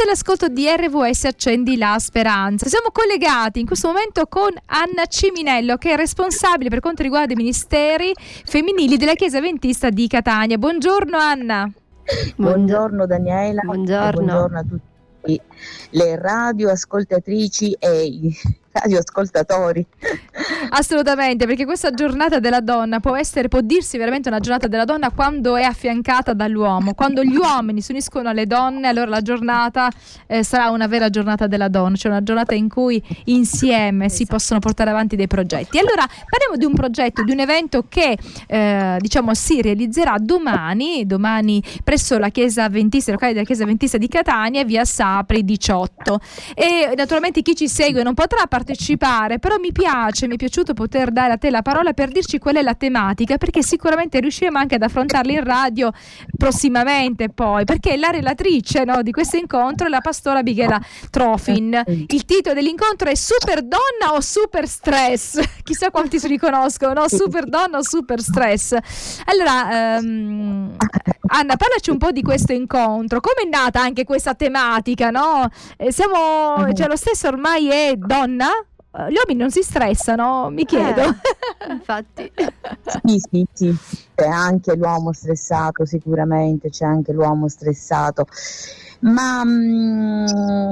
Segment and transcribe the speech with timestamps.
[0.00, 2.68] Questo è l'ascolto di RVS Accendi la Speranza.
[2.68, 7.36] Siamo collegati in questo momento con Anna Ciminello, che è responsabile per quanto riguarda i
[7.36, 10.56] ministeri femminili della Chiesa Ventista di Catania.
[10.56, 11.70] Buongiorno Anna.
[12.34, 13.60] Buongiorno Daniela.
[13.60, 14.22] Buongiorno.
[14.22, 15.40] buongiorno a tutti
[15.90, 18.34] le radioascoltatrici e i
[18.80, 19.86] radioascoltatori.
[20.70, 25.10] Assolutamente, perché questa giornata della donna può essere, può dirsi veramente una giornata della donna
[25.10, 26.94] quando è affiancata dall'uomo.
[26.94, 29.90] Quando gli uomini si uniscono alle donne, allora la giornata
[30.26, 34.36] eh, sarà una vera giornata della donna, cioè una giornata in cui insieme si esatto.
[34.36, 35.78] possono portare avanti dei progetti.
[35.78, 38.16] Allora parliamo di un progetto, di un evento che
[38.46, 44.08] eh, diciamo si realizzerà domani, domani presso la Chiesa Ventista, locale della Chiesa Ventista di
[44.08, 46.20] Catania, via Sapri 18.
[46.54, 48.68] E naturalmente chi ci segue non potrà partecipare,
[49.38, 52.56] però mi piace, mi è piaciuto poter dare a te la parola per dirci qual
[52.56, 55.90] è la tematica, perché sicuramente riusciremo anche ad affrontarla in radio
[56.36, 61.82] prossimamente poi, perché la relatrice no, di questo incontro è la pastora Bighela Trofin.
[61.86, 65.40] Il titolo dell'incontro è Super donna o super stress?
[65.62, 67.08] Chissà quanti si riconoscono, no?
[67.08, 68.76] Super donna o super stress?
[69.24, 70.76] Allora, um,
[71.32, 73.20] Anna, parlaci un po' di questo incontro.
[73.20, 75.48] Come è nata anche questa tematica, no?
[75.76, 78.48] Eh, siamo, cioè lo stesso ormai è donna?
[79.08, 81.02] Gli uomini non si stressano, mi chiedo.
[81.02, 82.32] Eh, infatti.
[83.04, 83.78] sì, sì, sì,
[84.16, 88.26] c'è anche l'uomo stressato, sicuramente c'è anche l'uomo stressato.
[89.00, 90.70] Ma mh, mm,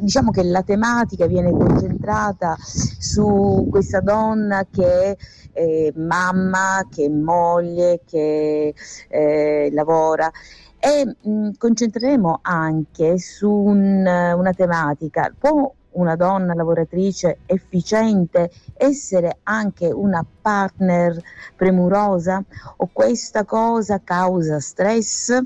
[0.00, 5.16] diciamo che la tematica viene concentrata su questa donna che è
[5.52, 8.72] eh, mamma, che è moglie, che
[9.08, 10.30] eh, lavora
[10.78, 15.32] e mh, mm, concentreremo anche su un, una tematica.
[15.36, 21.20] Può una donna lavoratrice efficiente essere anche una partner
[21.56, 22.42] premurosa
[22.76, 25.38] o questa cosa causa stress?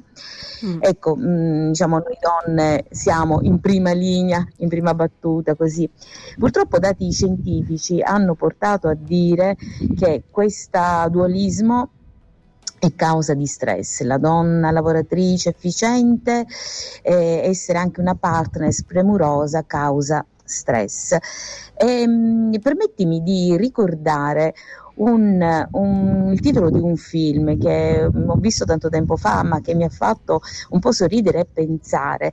[0.65, 0.79] Mm.
[0.81, 5.89] Ecco, mh, mm, diciamo noi donne siamo in prima linea, in prima battuta così.
[6.39, 9.57] Purtroppo dati scientifici hanno portato a dire
[9.97, 10.81] che questo
[11.11, 11.91] dualismo
[12.79, 14.03] è causa di stress.
[14.03, 16.47] La donna lavoratrice efficiente,
[17.03, 21.13] eh, essere anche una partner premurosa causa stress.
[21.13, 21.21] E,
[22.01, 24.55] ehm, permettimi di ricordare
[24.97, 29.75] un, un, il titolo di un film che ho visto tanto tempo fa ma che
[29.75, 30.41] mi ha fatto
[30.71, 32.33] un po' sorridere e pensare.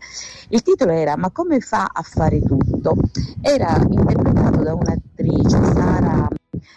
[0.50, 2.96] Il titolo era Ma come fa a fare tutto?
[3.42, 6.28] Era interpretato da un'attrice, Sara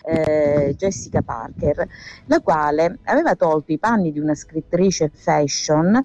[0.04, 1.86] eh, Jessica Parker,
[2.26, 6.02] la quale aveva tolto i panni di una scrittrice fashion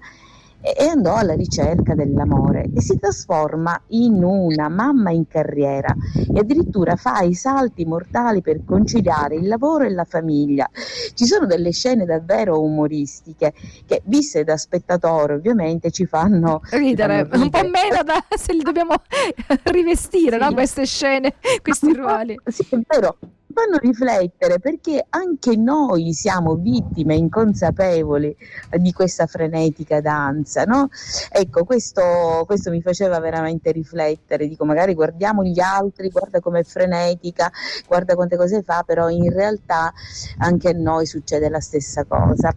[0.62, 5.94] e andò alla ricerca dell'amore e si trasforma in una mamma in carriera
[6.32, 10.68] e addirittura fa i salti mortali per conciliare il lavoro e la famiglia.
[11.14, 13.52] Ci sono delle scene davvero umoristiche
[13.86, 17.42] che viste da spettatore ovviamente ci fanno ridere, fanno ridere.
[17.42, 18.94] un po' meno da, se li dobbiamo
[19.64, 20.44] rivestire sì.
[20.44, 20.52] no?
[20.52, 22.38] queste scene, questi ruoli.
[22.46, 23.16] Sì, è vero,
[23.52, 28.36] fanno riflettere perché anche noi siamo vittime inconsapevoli
[28.78, 30.88] di questa frenetica danza, no?
[31.30, 37.50] Ecco, questo, questo mi faceva veramente riflettere, dico magari guardiamo gli altri, guarda com'è frenetica,
[37.86, 39.92] guarda quante cose fa, però in realtà
[40.38, 42.54] anche a noi succede la stessa cosa.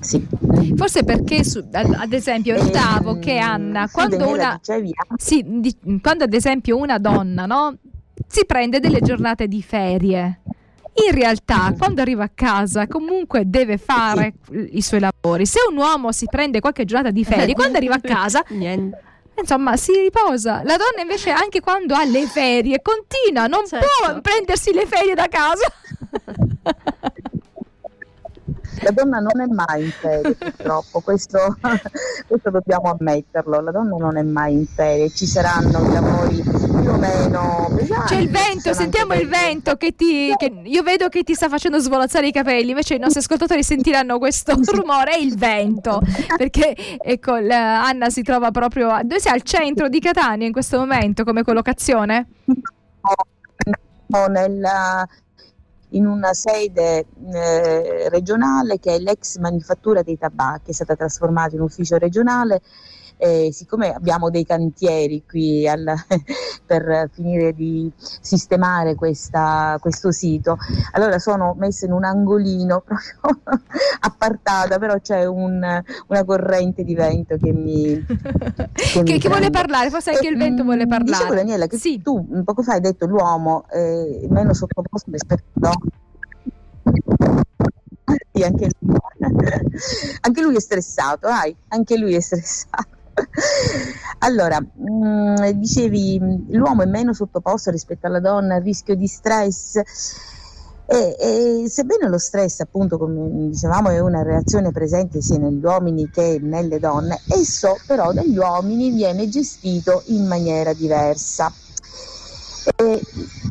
[0.00, 0.26] Sì.
[0.76, 4.60] Forse perché su, ad esempio notavo eh, che Anna quando una
[5.16, 7.76] sì, di, quando ad esempio una donna no,
[8.26, 10.40] si prende delle giornate di ferie.
[11.06, 14.34] In realtà, quando arriva a casa, comunque deve fare
[14.70, 15.44] i suoi lavori.
[15.44, 19.02] Se un uomo si prende qualche giornata di ferie, quando arriva a casa, niente.
[19.36, 20.62] Insomma, si riposa.
[20.62, 23.86] La donna invece anche quando ha le ferie continua, non certo.
[24.00, 25.66] può prendersi le ferie da casa.
[28.84, 31.56] La donna non è mai in ferie, purtroppo, questo,
[32.28, 33.60] questo, dobbiamo ammetterlo.
[33.60, 36.58] La donna non è mai in ferie, ci saranno lavori più o
[37.04, 38.14] meno pesanti.
[38.14, 40.32] C'è il vento, sentiamo il vento che ti.
[40.36, 44.18] Che io vedo che ti sta facendo svolazzare i capelli, invece i nostri ascoltatori sentiranno
[44.18, 46.00] questo rumore, è il vento.
[46.36, 48.88] Perché ecco, Anna si trova proprio.
[48.88, 49.32] A, dove sei?
[49.32, 52.26] Al centro di Catania in questo momento come collocazione?
[54.28, 55.06] Nella,
[55.90, 61.62] in una sede eh, regionale che è l'ex manifattura dei tabacchi, è stata trasformata in
[61.62, 62.60] ufficio regionale
[63.16, 65.84] eh, siccome abbiamo dei cantieri qui al,
[66.66, 70.56] per finire di sistemare questa, questo sito,
[70.92, 73.36] allora sono messa in un angolino proprio
[74.00, 78.04] appartata, però c'è un, una corrente di vento che mi...
[78.94, 81.10] Che, che, che vuole parlare, forse anche e, il vento vuole parlare.
[81.10, 82.00] Dicevo Daniela che sì.
[82.00, 85.72] tu poco fa hai detto l'uomo è meno sottoposto rispetto a
[88.42, 88.96] anche lui.
[90.20, 92.93] anche lui è stressato, dai, anche lui è stressato.
[94.20, 99.80] allora, mh, mm, dicevi, l'uomo è meno sottoposto rispetto alla donna al rischio di stress.
[100.86, 106.10] E, e, sebbene lo stress, appunto, come dicevamo, è una reazione presente sia negli uomini
[106.10, 111.50] che nelle donne, esso però dagli uomini viene gestito in maniera diversa.
[112.76, 113.00] E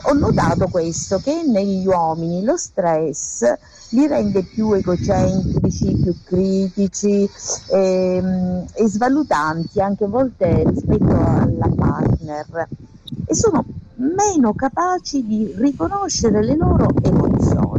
[0.06, 3.44] ho notato questo, che negli uomini lo stress
[3.90, 7.30] li rende più egocentrici, più critici
[7.68, 12.68] e, ehm, e svalutanti anche a volte rispetto alla partner.
[13.26, 13.64] E sono
[13.96, 17.73] meno capaci di riconoscere le loro emozioni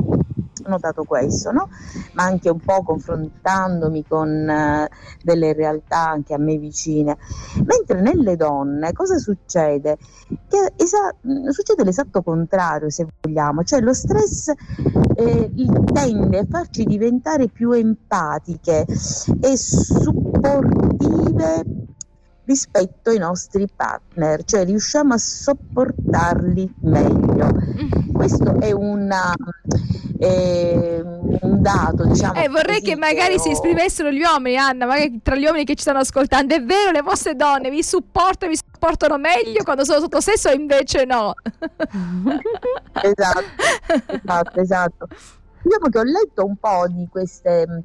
[0.69, 1.69] notato questo, no?
[2.13, 4.87] ma anche un po' confrontandomi con uh,
[5.23, 7.17] delle realtà anche a me vicine.
[7.65, 9.97] Mentre nelle donne cosa succede?
[10.49, 11.15] Che esa-
[11.51, 14.53] succede l'esatto contrario, se vogliamo, cioè lo stress
[15.17, 15.51] eh,
[15.93, 18.87] tende a farci diventare più empatiche
[19.41, 21.03] e supportive
[22.45, 27.49] rispetto ai nostri partner, cioè riusciamo a sopportarli meglio.
[27.53, 28.13] Mm.
[28.13, 29.35] Questo è una,
[30.25, 32.35] eh, un dato, diciamo.
[32.41, 35.83] Eh, vorrei che magari si esprimessero gli uomini, Anna, magari tra gli uomini che ci
[35.83, 36.55] stanno ascoltando.
[36.55, 41.05] È vero, le vostre donne vi supportano, vi supportano meglio quando sono sotto stesso, invece
[41.05, 41.35] no.
[43.03, 43.45] esatto,
[44.07, 45.09] esatto, esatto.
[45.63, 47.85] Diciamo che ho letto un po' di queste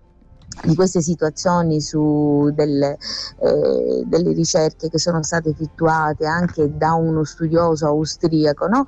[0.63, 2.97] di queste situazioni su delle,
[3.37, 8.85] eh, delle, ricerche che sono state effettuate anche da uno studioso austriaco no?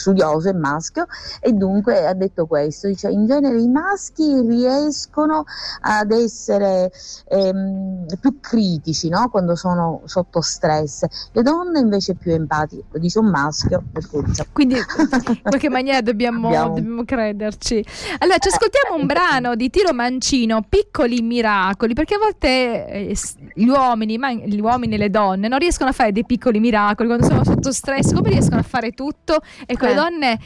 [0.00, 1.06] Studioso e maschio
[1.40, 5.44] e dunque ha detto questo, dice in genere i maschi riescono
[5.82, 6.90] ad essere
[7.28, 9.28] ehm, più critici no?
[9.28, 14.46] quando sono sotto stress, le donne invece più empatiche, lo dice un maschio per forza.
[14.50, 14.76] Quindi
[15.28, 16.74] in qualche maniera dobbiamo, Abbiamo...
[16.74, 17.84] dobbiamo crederci.
[18.18, 22.48] Allora ci ascoltiamo un brano di Tiro Mancino, Piccoli miracoli, perché a volte
[22.88, 23.16] eh,
[23.54, 27.08] gli uomini, ma gli uomini e le donne non riescono a fare dei piccoli miracoli
[27.08, 30.38] quando sono sotto stress, come riescono a fare tutto e con le donne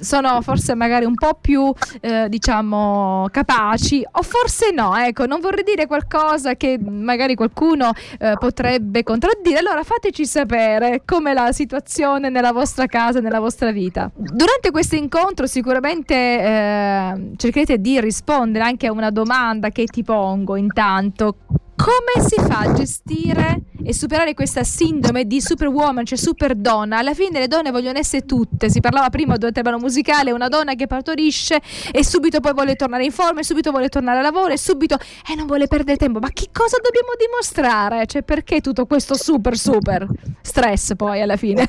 [0.00, 5.64] sono forse magari un po' più eh, diciamo capaci o forse no, ecco, non vorrei
[5.64, 12.52] dire qualcosa che magari qualcuno eh, potrebbe contraddire, allora fateci sapere com'è la situazione nella
[12.52, 14.10] vostra casa, nella vostra vita.
[14.14, 20.56] Durante questo incontro sicuramente eh, cercherete di rispondere anche a una domanda che ti pongo
[20.56, 21.36] intanto
[21.78, 26.98] come si fa a gestire e superare questa sindrome di superwoman, cioè super donna?
[26.98, 28.68] Alla fine le donne vogliono essere tutte.
[28.68, 31.60] Si parlava prima durante il brano musicale, una donna che partorisce
[31.92, 34.96] e subito poi vuole tornare in forma e subito vuole tornare a lavoro e subito
[34.96, 36.18] e eh, non vuole perdere tempo.
[36.18, 38.06] Ma che cosa dobbiamo dimostrare?
[38.06, 40.06] Cioè perché tutto questo super super
[40.42, 41.68] stress poi alla fine?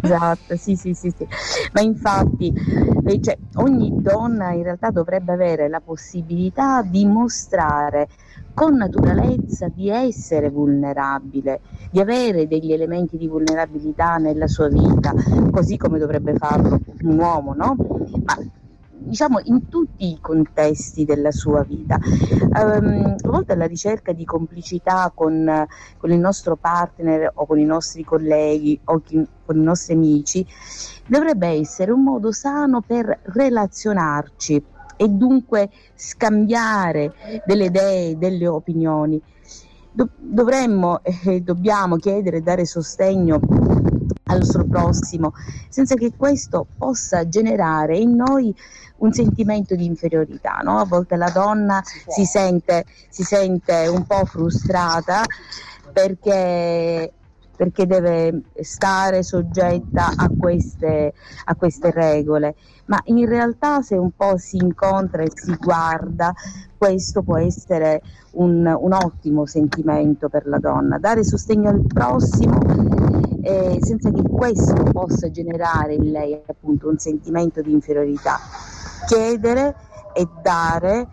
[0.00, 1.26] Esatto, sì, sì, sì, sì.
[1.72, 2.52] Ma infatti
[3.20, 8.08] cioè, ogni donna in realtà dovrebbe avere la possibilità di mostrare
[8.52, 11.60] con naturalezza di essere vulnerabile,
[11.90, 15.12] di avere degli elementi di vulnerabilità nella sua vita,
[15.50, 17.76] così come dovrebbe farlo un uomo, no?
[18.24, 18.36] Ma
[19.08, 21.98] diciamo in tutti i contesti della sua vita.
[21.98, 25.66] Um, a volte la ricerca di complicità con,
[25.96, 30.46] con, il nostro partner o con i nostri colleghi o chi, con i nostri amici
[31.06, 34.64] dovrebbe essere un modo sano per relazionarci
[34.96, 37.14] e dunque scambiare
[37.46, 39.20] delle idee, delle opinioni.
[39.90, 43.40] Do- dovremmo e eh, dobbiamo chiedere e dare sostegno
[44.28, 45.32] al nostro prossimo,
[45.68, 48.54] senza che questo possa generare in noi
[48.98, 50.60] un sentimento di inferiorità.
[50.62, 50.78] No?
[50.78, 55.22] A volte la donna si sente, si sente un po' frustrata
[55.92, 57.12] perché
[57.58, 61.12] perché deve stare soggetta a queste,
[61.46, 62.54] a queste regole,
[62.84, 66.32] ma in realtà se un po' si incontra e si guarda,
[66.76, 68.00] questo può essere
[68.34, 72.60] un, un ottimo sentimento per la donna, dare sostegno al prossimo
[73.42, 78.38] eh, senza che questo possa generare in lei appunto un sentimento di inferiorità.
[79.06, 79.74] Chiedere
[80.14, 81.08] e dare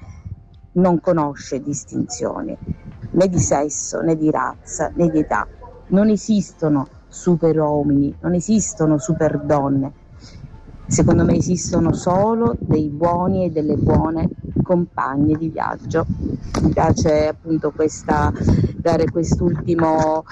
[0.73, 2.57] non conosce distinzioni
[3.11, 5.47] né di sesso né di razza né di età
[5.87, 9.93] non esistono super uomini, non esistono super donne.
[10.87, 14.29] Secondo me esistono solo dei buoni e delle buone
[14.61, 16.05] compagne di viaggio.
[16.61, 18.31] Mi piace appunto questa,
[18.75, 20.25] dare quest'ultimo,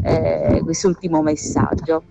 [0.00, 2.04] eh, quest'ultimo messaggio.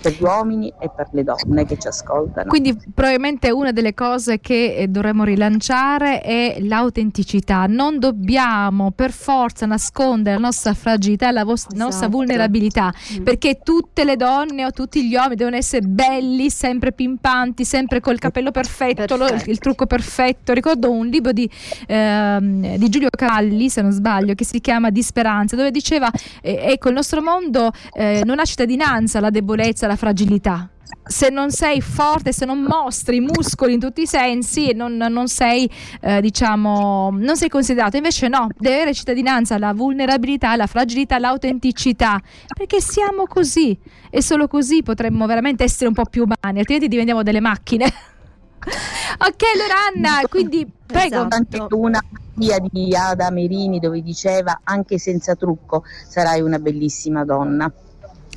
[0.00, 2.48] Per gli uomini e per le donne che ci ascoltano.
[2.48, 7.66] Quindi probabilmente una delle cose che eh, dovremmo rilanciare è l'autenticità.
[7.66, 11.76] Non dobbiamo per forza nascondere la nostra fragilità, la, vos- esatto.
[11.76, 13.22] nostra vulnerabilità, mm.
[13.22, 18.18] perché tutte le donne o tutti gli uomini devono essere belli, sempre pimpanti, sempre col
[18.18, 19.16] capello perfetto, perfetto.
[19.16, 20.52] Lo, il, trucco perfetto.
[20.52, 21.48] Ricordo un libro di,
[21.86, 26.58] ehm, di, Giulio Cavalli, se non sbaglio, che si chiama Di Speranza, dove diceva eh,
[26.62, 30.70] ecco il nostro mondo eh, non ha cittadinanza la debolezza, la fragilità
[31.10, 35.26] se non sei forte, se non mostri i muscoli in tutti i sensi, non, non
[35.26, 35.68] sei,
[36.00, 37.96] eh, diciamo, non sei considerato.
[37.96, 42.20] Invece no, deve avere cittadinanza la vulnerabilità, la fragilità, l'autenticità,
[42.56, 43.76] perché siamo così
[44.08, 47.86] e solo così potremmo veramente essere un po' più umani, altrimenti diventiamo delle macchine.
[48.60, 51.26] ok, allora Anna, quindi prego.
[51.26, 51.34] Esatto.
[51.34, 52.00] Anche una
[52.34, 57.70] via di Ada Merini dove diceva anche senza trucco sarai una bellissima donna.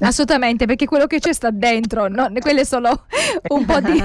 [0.04, 2.30] Assolutamente, perché quello che c'è sta dentro, no?
[2.40, 3.06] quelle sono
[3.50, 4.02] un po' di,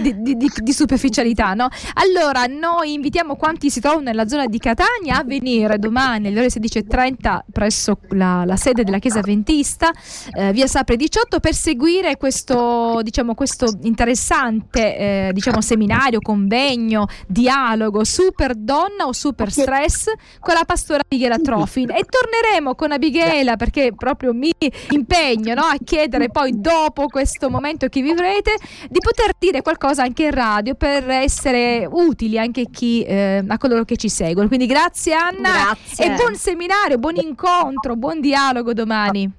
[0.00, 1.52] di, di, di, superficialità.
[1.54, 1.68] No?
[1.94, 6.48] Allora, noi invitiamo quanti si trovano nella zona di Catania a venire domani alle ore
[6.48, 9.90] 16.30 presso la, la sede della Chiesa Ventista,
[10.34, 18.04] eh, via Sapre 18, per seguire questo, diciamo, questo interessante eh, diciamo, seminario, convegno, dialogo
[18.04, 21.90] super donna o super stress con la pastora Abigail Trofin.
[21.90, 24.52] E torneremo con Abigail perché proprio mi
[24.90, 25.62] impegno no?
[25.62, 28.54] a chiedere poi dopo questo momento che vivrete
[28.88, 33.84] di poter dire qualcosa anche in radio per essere utili anche chi, eh, a coloro
[33.84, 34.48] che ci seguono.
[34.48, 36.04] Quindi grazie Anna grazie.
[36.04, 39.30] e buon seminario, buon incontro, buon dialogo domani.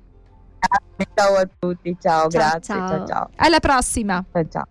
[1.14, 2.88] Ciao a tutti, ciao, ciao grazie, ciao.
[2.88, 3.30] ciao ciao.
[3.38, 4.24] Alla prossima.
[4.32, 4.70] Ciao ciao.